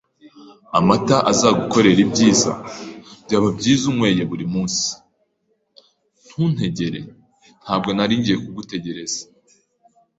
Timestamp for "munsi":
4.53-4.85